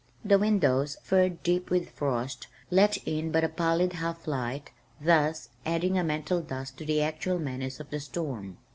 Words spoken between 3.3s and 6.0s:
but a pallid half light, thus adding